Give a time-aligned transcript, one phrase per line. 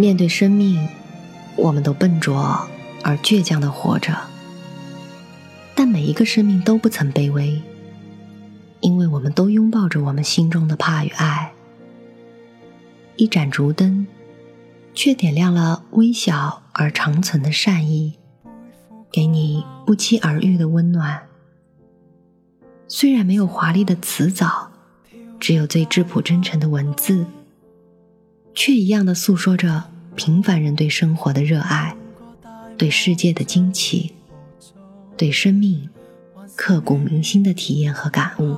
[0.00, 0.88] 面对生命，
[1.56, 2.66] 我们都笨拙
[3.04, 4.16] 而倔强的活着，
[5.74, 7.60] 但每一个生命都不曾卑微，
[8.80, 11.52] 因为我们都拥抱着我们心中的怕与爱。
[13.16, 14.06] 一盏烛灯，
[14.94, 18.14] 却点亮了微小而长存的善意，
[19.12, 21.24] 给你不期而遇的温暖。
[22.88, 24.70] 虽然没有华丽的辞藻，
[25.38, 27.26] 只有最质朴真诚的文字，
[28.54, 29.89] 却一样的诉说着。
[30.16, 31.94] 平凡人对生活的热爱，
[32.76, 34.12] 对世界的惊奇，
[35.16, 35.88] 对生命
[36.56, 38.56] 刻骨铭心的体验和感悟，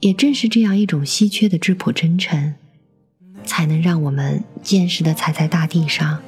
[0.00, 2.54] 也正是这样一种稀缺的质朴真诚，
[3.44, 6.20] 才能让我们坚实的踩在大地上，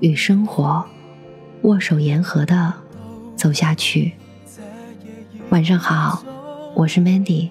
[0.00, 0.84] 与生活
[1.62, 2.72] 握手言和的
[3.36, 4.12] 走下去。
[5.50, 6.24] 晚上好，
[6.74, 7.50] 我是 Mandy，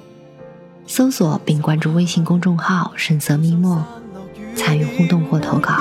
[0.88, 3.88] 搜索并关注微信公众号“神色墨墨”。
[4.58, 5.72] 参与互动或投稿。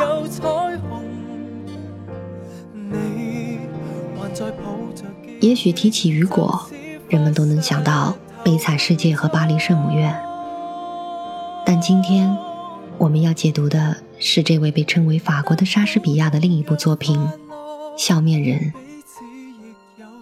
[5.41, 6.69] 也许提起雨果，
[7.09, 10.13] 人们都能想到《悲惨世界》和《巴黎圣母院》，
[11.65, 12.37] 但今天
[12.99, 17.19] 我们要解读的是这位被称为法国的莎士比亚的另一部作品
[17.97, 18.59] 《笑面人》。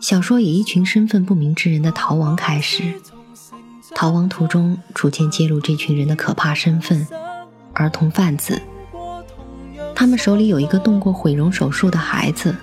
[0.00, 2.94] 小说以一群身份不明之人的逃亡开始，
[3.94, 7.06] 逃亡途中逐渐揭露这群人的可怕身份。
[7.75, 8.61] 儿童贩子，
[9.94, 12.55] 他们手里有一个动过毁容手术的孩子，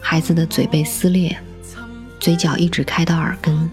[0.00, 1.36] 孩子的嘴被撕裂，
[2.18, 3.70] 嘴角一直开到耳根，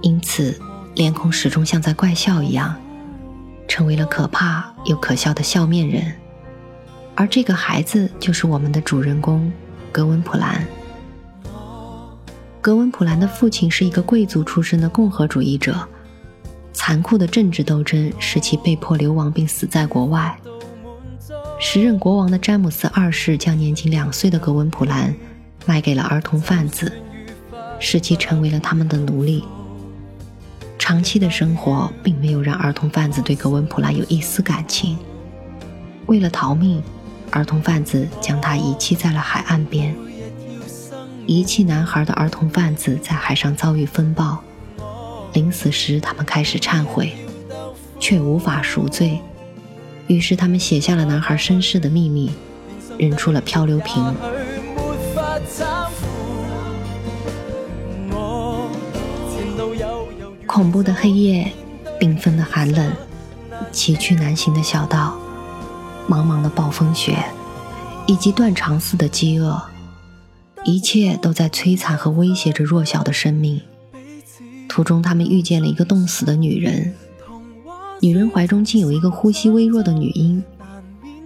[0.00, 0.56] 因此
[0.94, 2.74] 脸孔始终像在怪笑一样，
[3.68, 6.12] 成为了可怕又可笑的笑面人。
[7.14, 9.52] 而这个孩子就是我们的主人公
[9.90, 10.64] 格温普兰。
[12.60, 15.76] 格温普兰的父亲是一个贵族出身的共和主义者。
[16.72, 20.34] 残酷的政治斗争使其被迫流亡，并死在国外。
[21.60, 25.14] 时任国王的詹姆斯二世将年仅两岁的格温普兰
[25.64, 26.90] 卖给了儿童贩子，
[27.78, 29.44] 使其成为了他们的奴隶。
[30.78, 34.98] 长期的生活并没有让儿童贩子对格温普兰有一丝感情。
[36.06, 36.82] 为了逃命，
[37.30, 39.94] 儿童贩子将他遗弃在了海岸边。
[41.26, 44.42] 遗弃男孩的儿童贩子在海上遭遇风暴。
[45.34, 47.12] 临死时，他们开始忏悔，
[47.98, 49.18] 却无法赎罪。
[50.06, 52.30] 于是，他们写下了男孩身世的秘密，
[52.98, 54.02] 扔出了漂流瓶。
[60.46, 61.50] 恐怖的黑夜，
[61.98, 62.92] 缤纷的寒冷，
[63.70, 65.16] 崎岖难行的小道，
[66.06, 67.16] 茫茫的暴风雪，
[68.06, 69.62] 以及断肠似的饥饿，
[70.64, 73.62] 一切都在摧残和威胁着弱小的生命。
[74.74, 76.94] 途中，他们遇见了一个冻死的女人，
[78.00, 80.42] 女人怀中竟有一个呼吸微弱的女婴，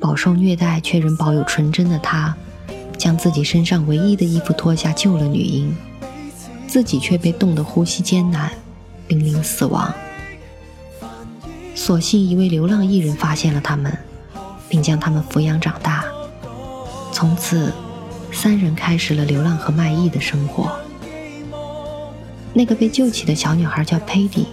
[0.00, 2.36] 饱受虐待却仍保有纯真的她，
[2.98, 5.72] 将自己身上唯一的衣服脱下救了女婴，
[6.66, 8.50] 自己却被冻得呼吸艰难，
[9.06, 9.94] 濒临死亡。
[11.72, 13.96] 所幸一位流浪艺人发现了他们，
[14.68, 16.04] 并将他们抚养长大，
[17.12, 17.72] 从此，
[18.32, 20.76] 三人开始了流浪和卖艺的生活。
[22.56, 24.46] 那个被救起的小女孩叫佩蒂，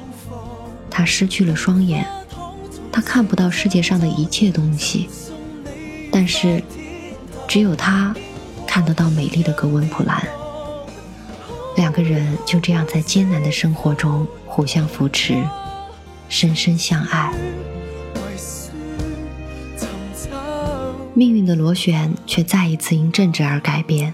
[0.89, 2.05] 她失去了双眼，
[2.91, 5.09] 她看不到世界上的一切东西，
[6.11, 6.61] 但是
[7.47, 8.13] 只有她
[8.67, 10.21] 看得到美丽的格温普兰。
[11.77, 15.35] 两个人就这样在艰难的生活中互相扶持，
[16.27, 17.33] 深深相爱。
[21.13, 24.13] 命运的螺旋却再一次因政治而改变，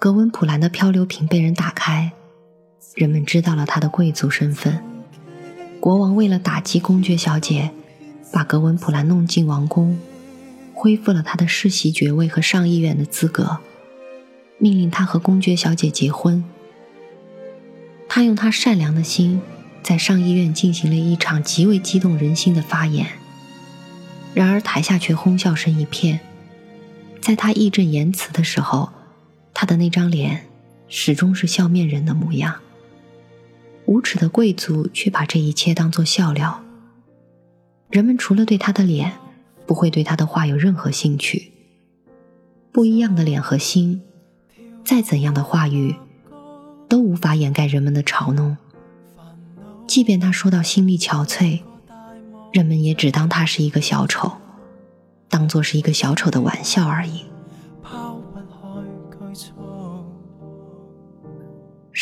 [0.00, 2.10] 格温普兰的漂流瓶被人打开。
[2.94, 4.80] 人们知道了他的贵族身份。
[5.80, 7.70] 国王为了打击公爵小姐，
[8.32, 9.98] 把格温普兰弄进王宫，
[10.74, 13.58] 恢复了他的世袭爵位和上议院的资格，
[14.58, 16.44] 命令他和公爵小姐结婚。
[18.08, 19.40] 他用他善良的心，
[19.82, 23.06] 在上议院进行了一场极为激动人心的发言。
[24.34, 26.20] 然而，台下却哄笑声一片。
[27.20, 28.90] 在他义正言辞的时候，
[29.54, 30.46] 他的那张脸
[30.88, 32.52] 始终是笑面人的模样。
[33.92, 36.62] 无耻的贵族却把这一切当作笑料。
[37.90, 39.12] 人们除了对他的脸，
[39.66, 41.52] 不会对他的话有任何兴趣。
[42.72, 44.00] 不一样的脸和心，
[44.82, 45.94] 再怎样的话语，
[46.88, 48.56] 都无法掩盖人们的嘲弄。
[49.86, 51.60] 即便他说到心力憔悴，
[52.50, 54.32] 人们也只当他是一个小丑，
[55.28, 57.31] 当作是一个小丑的玩笑而已。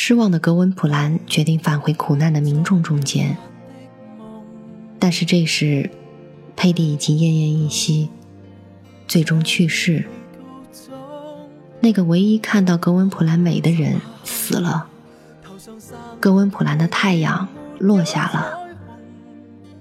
[0.02, 3.36] 失望的格温普兰决定返回苦难的民众中间，
[4.98, 5.90] 但是这时，
[6.56, 8.08] 佩蒂已经奄奄一息，
[9.06, 10.06] 最终去世。
[11.80, 14.86] 那个唯一看到格温普兰美的人死了，
[16.18, 17.46] 格温普兰的太阳
[17.78, 18.50] 落下了，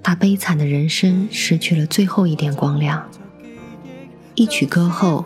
[0.03, 3.09] 他悲惨的人生失去了最后一点光亮。
[4.35, 5.23] 一曲歌后，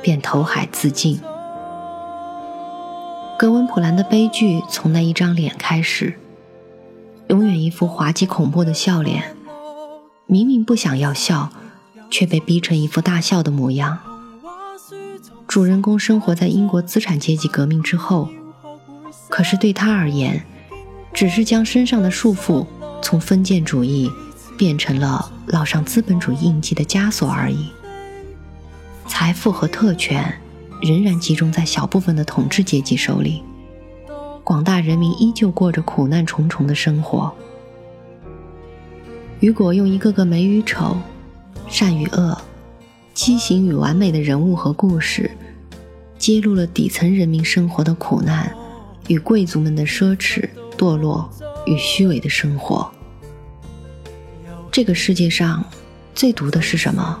[0.00, 1.20] 便投海自尽。
[3.40, 6.14] 格温普兰的悲剧从那一张脸开始，
[7.28, 9.34] 永远一副滑稽恐怖的笑脸，
[10.26, 11.50] 明明不想要笑，
[12.10, 13.98] 却被逼成一副大笑的模样。
[15.48, 18.28] 主人公生活在英国资产阶级革命之后，
[19.30, 20.44] 可是对他而言，
[21.14, 22.66] 只是将身上的束缚
[23.00, 24.10] 从封建主义
[24.58, 27.70] 变成了烙上资本主义印记的枷锁而已。
[29.08, 30.38] 财富和特权。
[30.80, 33.42] 仍然集中在小部分的统治阶级手里，
[34.42, 37.30] 广大人民依旧过着苦难重重的生活。
[39.40, 40.96] 雨果用一个个美与丑、
[41.68, 42.36] 善与恶、
[43.14, 45.30] 畸形与完美的人物和故事，
[46.18, 48.50] 揭露了底层人民生活的苦难
[49.08, 50.48] 与贵族们的奢侈、
[50.78, 51.28] 堕落
[51.66, 52.90] 与虚伪的生活。
[54.72, 55.62] 这个世界上，
[56.14, 57.20] 最毒的是什么？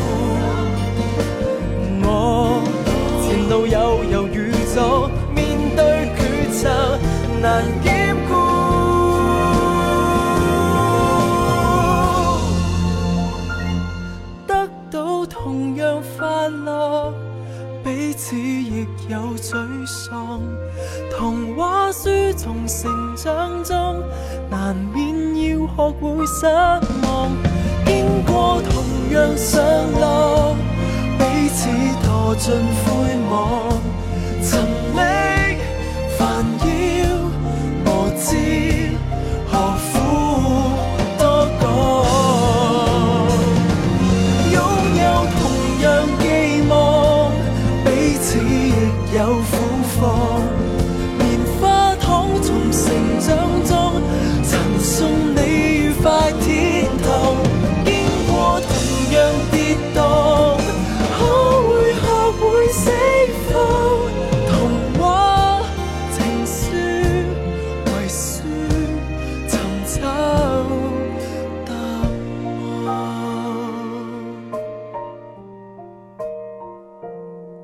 [3.51, 5.45] 路有犹豫左，面
[5.75, 5.83] 對
[6.15, 6.69] 抉擇
[7.41, 8.39] 難兼顧。
[14.47, 17.11] 得到同樣快樂，
[17.83, 19.55] 彼此亦有沮
[19.85, 20.39] 喪。
[21.13, 24.01] 童話書從成長中
[24.49, 27.27] 難免要學會失望，
[27.85, 28.83] 經過同
[29.13, 29.61] 樣上
[29.99, 30.55] 落，
[31.19, 32.10] 彼此。
[32.35, 33.69] 尽灰网，
[34.41, 34.57] 寻
[34.95, 35.30] 觅。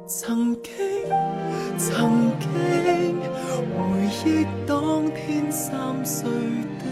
[0.07, 0.71] 曾经，
[1.77, 3.19] 曾经，
[3.75, 6.29] 回忆当天三岁
[6.79, 6.85] 的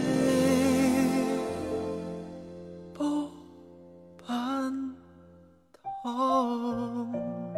[2.92, 3.30] 波
[4.26, 4.70] 板
[6.02, 7.55] 糖。